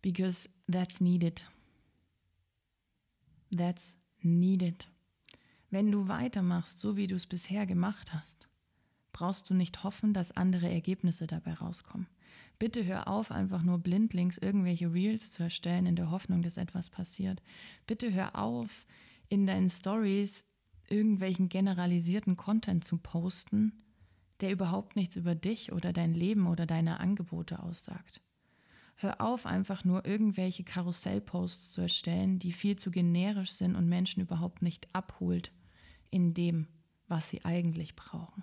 because 0.01 0.49
that's 0.73 0.99
needed. 0.99 1.45
That's 3.55 3.99
needed. 4.23 4.89
Wenn 5.69 5.91
du 5.91 6.09
weitermachst, 6.09 6.81
so 6.81 6.97
wie 6.97 7.07
du 7.07 7.17
es 7.17 7.27
bisher 7.27 7.67
gemacht 7.67 8.15
hast, 8.15 8.49
brauchst 9.13 9.51
du 9.51 9.55
nicht 9.55 9.85
hoffen, 9.85 10.15
dass 10.15 10.35
andere 10.35 10.71
Ergebnisse 10.71 11.27
dabei 11.27 11.53
rauskommen. 11.53 12.07
Bitte 12.59 12.87
hör 12.87 13.07
auf, 13.07 13.31
einfach 13.31 13.63
nur 13.63 13.81
blindlings 13.81 14.39
irgendwelche 14.39 14.91
Reels 14.95 15.31
zu 15.31 15.43
erstellen 15.43 15.85
in 15.85 15.97
der 15.97 16.11
Hoffnung, 16.11 16.41
dass 16.41 16.57
etwas 16.57 16.89
passiert. 16.89 17.43
Bitte 17.87 18.15
hör 18.15 18.35
auf, 18.35 18.87
in 19.29 19.45
deinen 19.45 19.69
Stories 19.69 20.48
irgendwelchen 20.91 21.49
generalisierten 21.49 22.37
Content 22.37 22.85
zu 22.85 22.99
posten, 22.99 23.73
der 24.41 24.53
überhaupt 24.53 24.97
nichts 24.97 25.17
über 25.17 25.35
dich 25.35 25.73
oder 25.73 25.93
dein 25.93 26.15
Leben 26.15 26.47
oder 26.47 26.67
deine 26.67 27.01
Angebote 27.01 27.63
aussagt. 27.63 28.21
Hör 28.97 29.21
auf, 29.21 29.47
einfach 29.47 29.85
nur 29.85 30.05
irgendwelche 30.05 30.65
Karussellposts 30.65 31.73
zu 31.73 31.83
erstellen, 31.83 32.39
die 32.39 32.53
viel 32.53 32.77
zu 32.77 32.91
generisch 32.91 33.53
sind 33.53 33.77
und 33.77 33.89
Menschen 33.89 34.23
überhaupt 34.23 34.61
nicht 34.61 34.93
abholt 34.93 35.53
in 36.11 36.35
dem, 36.35 36.67
was 37.07 37.29
sie 37.29 37.45
eigentlich 37.45 37.95
brauchen. 37.95 38.43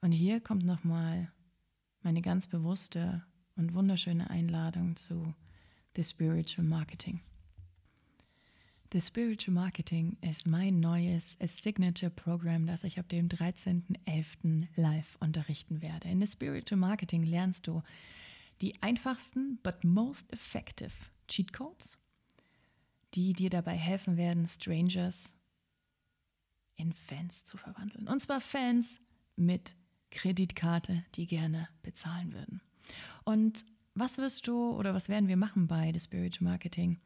Und 0.00 0.12
hier 0.12 0.40
kommt 0.40 0.64
nochmal 0.64 1.30
meine 2.02 2.22
ganz 2.22 2.46
bewusste 2.46 3.24
und 3.56 3.74
wunderschöne 3.74 4.30
Einladung 4.30 4.96
zu 4.96 5.34
The 5.94 6.02
Spiritual 6.02 6.66
Marketing. 6.66 7.20
The 8.92 9.00
Spiritual 9.00 9.54
Marketing 9.54 10.16
ist 10.20 10.48
mein 10.48 10.80
neues 10.80 11.38
Signature 11.40 12.10
Program, 12.10 12.66
das 12.66 12.82
ich 12.82 12.98
ab 12.98 13.08
dem 13.08 13.28
13.11. 13.28 14.66
live 14.74 15.16
unterrichten 15.20 15.80
werde. 15.80 16.08
In 16.08 16.20
The 16.20 16.26
Spiritual 16.26 16.80
Marketing 16.80 17.22
lernst 17.22 17.68
du 17.68 17.84
die 18.60 18.82
einfachsten 18.82 19.60
but 19.62 19.84
most 19.84 20.32
effective 20.32 20.90
Cheat 21.28 21.52
Codes, 21.52 21.98
die 23.14 23.32
dir 23.32 23.48
dabei 23.48 23.76
helfen 23.76 24.16
werden, 24.16 24.44
Strangers 24.44 25.36
in 26.74 26.92
Fans 26.92 27.44
zu 27.44 27.58
verwandeln. 27.58 28.08
Und 28.08 28.20
zwar 28.20 28.40
Fans 28.40 29.00
mit 29.36 29.76
Kreditkarte, 30.10 31.04
die 31.14 31.28
gerne 31.28 31.68
bezahlen 31.82 32.32
würden. 32.32 32.60
Und 33.22 33.64
was 33.94 34.18
wirst 34.18 34.48
du 34.48 34.72
oder 34.72 34.94
was 34.94 35.08
werden 35.08 35.28
wir 35.28 35.36
machen 35.36 35.68
bei 35.68 35.92
The 35.92 36.00
Spiritual 36.00 36.50
Marketing? 36.50 36.98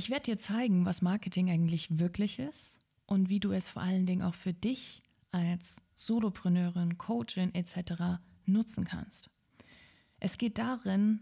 Ich 0.00 0.08
werde 0.08 0.30
dir 0.30 0.38
zeigen, 0.38 0.86
was 0.86 1.02
Marketing 1.02 1.50
eigentlich 1.50 1.98
wirklich 1.98 2.38
ist 2.38 2.78
und 3.04 3.28
wie 3.28 3.38
du 3.38 3.52
es 3.52 3.68
vor 3.68 3.82
allen 3.82 4.06
Dingen 4.06 4.22
auch 4.22 4.32
für 4.32 4.54
dich 4.54 5.02
als 5.30 5.82
Solopreneurin, 5.94 6.96
Coachin 6.96 7.54
etc. 7.54 8.18
nutzen 8.46 8.84
kannst. 8.86 9.28
Es 10.18 10.38
geht 10.38 10.56
darin, 10.56 11.20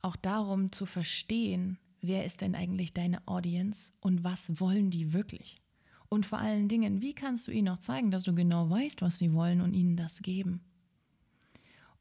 auch 0.00 0.16
darum 0.16 0.72
zu 0.72 0.86
verstehen, 0.86 1.78
wer 2.00 2.24
ist 2.24 2.40
denn 2.40 2.54
eigentlich 2.54 2.94
deine 2.94 3.28
Audience 3.28 3.92
und 4.00 4.24
was 4.24 4.58
wollen 4.58 4.88
die 4.88 5.12
wirklich. 5.12 5.60
Und 6.08 6.24
vor 6.24 6.38
allen 6.38 6.68
Dingen, 6.68 7.02
wie 7.02 7.12
kannst 7.12 7.48
du 7.48 7.52
ihnen 7.52 7.68
auch 7.68 7.80
zeigen, 7.80 8.10
dass 8.10 8.22
du 8.22 8.34
genau 8.34 8.70
weißt, 8.70 9.02
was 9.02 9.18
sie 9.18 9.34
wollen 9.34 9.60
und 9.60 9.74
ihnen 9.74 9.98
das 9.98 10.22
geben? 10.22 10.62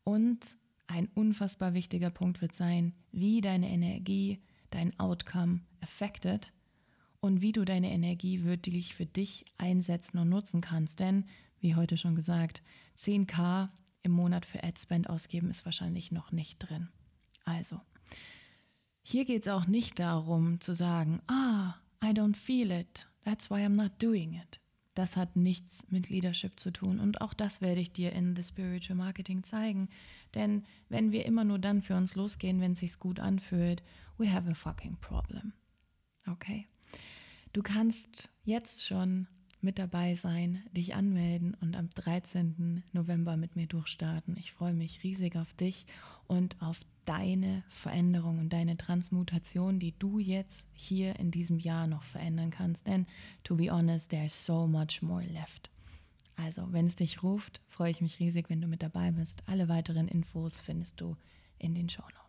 Und 0.05 0.55
ein 0.87 1.09
unfassbar 1.13 1.73
wichtiger 1.73 2.09
Punkt 2.09 2.39
wird 2.39 2.55
sein, 2.55 2.93
wie 3.11 3.41
deine 3.41 3.69
Energie 3.69 4.39
dein 4.71 4.97
Outcome 4.99 5.61
affected 5.81 6.53
und 7.19 7.41
wie 7.41 7.51
du 7.51 7.65
deine 7.65 7.91
Energie 7.91 8.43
wirklich 8.43 8.95
für 8.95 9.05
dich 9.05 9.45
einsetzen 9.57 10.17
und 10.19 10.29
nutzen 10.29 10.61
kannst. 10.61 10.99
Denn, 10.99 11.25
wie 11.59 11.75
heute 11.75 11.97
schon 11.97 12.15
gesagt, 12.15 12.63
10k 12.97 13.69
im 14.01 14.11
Monat 14.11 14.45
für 14.45 14.63
Adspend 14.63 15.09
ausgeben 15.09 15.49
ist 15.49 15.65
wahrscheinlich 15.65 16.11
noch 16.11 16.31
nicht 16.31 16.59
drin. 16.59 16.89
Also, 17.43 17.81
hier 19.01 19.25
geht 19.25 19.43
es 19.43 19.51
auch 19.51 19.67
nicht 19.67 19.99
darum 19.99 20.61
zu 20.61 20.73
sagen, 20.73 21.21
ah, 21.27 21.75
I 22.03 22.09
don't 22.09 22.35
feel 22.35 22.71
it. 22.71 23.07
That's 23.25 23.49
why 23.49 23.65
I'm 23.65 23.75
not 23.75 23.91
doing 24.01 24.33
it. 24.33 24.59
Das 24.99 25.15
hat 25.15 25.37
nichts 25.37 25.85
mit 25.89 26.09
Leadership 26.09 26.59
zu 26.59 26.71
tun. 26.71 26.99
Und 26.99 27.21
auch 27.21 27.33
das 27.33 27.61
werde 27.61 27.79
ich 27.79 27.93
dir 27.93 28.11
in 28.11 28.35
The 28.35 28.43
Spiritual 28.43 28.97
Marketing 28.97 29.43
zeigen. 29.43 29.87
Denn 30.35 30.65
wenn 30.89 31.13
wir 31.13 31.25
immer 31.25 31.45
nur 31.45 31.57
dann 31.57 31.81
für 31.81 31.95
uns 31.95 32.15
losgehen, 32.15 32.59
wenn 32.59 32.73
es 32.73 32.79
sich 32.79 32.99
gut 32.99 33.21
anfühlt, 33.21 33.81
we 34.17 34.29
have 34.29 34.51
a 34.51 34.53
fucking 34.53 34.97
problem. 34.97 35.53
Okay? 36.27 36.67
Du 37.53 37.63
kannst 37.63 38.29
jetzt 38.43 38.85
schon 38.85 39.27
mit 39.61 39.79
dabei 39.79 40.15
sein, 40.15 40.63
dich 40.73 40.95
anmelden 40.95 41.55
und 41.61 41.77
am 41.77 41.87
13. 41.87 42.83
November 42.91 43.37
mit 43.37 43.55
mir 43.55 43.67
durchstarten. 43.67 44.35
Ich 44.35 44.51
freue 44.51 44.73
mich 44.73 45.01
riesig 45.01 45.37
auf 45.37 45.53
dich 45.53 45.85
und 46.27 46.61
auf 46.61 46.81
deine 47.09 47.63
Veränderung 47.69 48.37
und 48.37 48.53
deine 48.53 48.77
Transmutation, 48.77 49.79
die 49.79 49.97
du 49.97 50.19
jetzt 50.19 50.69
hier 50.73 51.17
in 51.17 51.31
diesem 51.31 51.57
Jahr 51.57 51.87
noch 51.87 52.03
verändern 52.03 52.51
kannst. 52.51 52.85
Denn, 52.85 53.07
to 53.43 53.55
be 53.55 53.71
honest, 53.71 54.11
there's 54.11 54.45
so 54.45 54.67
much 54.67 55.01
more 55.01 55.23
left. 55.23 55.71
Also, 56.35 56.71
wenn 56.71 56.85
es 56.85 56.95
dich 56.95 57.23
ruft, 57.23 57.61
freue 57.67 57.89
ich 57.89 58.01
mich 58.01 58.19
riesig, 58.19 58.51
wenn 58.51 58.61
du 58.61 58.67
mit 58.67 58.83
dabei 58.83 59.11
bist. 59.11 59.41
Alle 59.47 59.67
weiteren 59.67 60.07
Infos 60.07 60.59
findest 60.59 61.01
du 61.01 61.17
in 61.57 61.73
den 61.73 61.89
Show 61.89 62.03
Notes. 62.03 62.28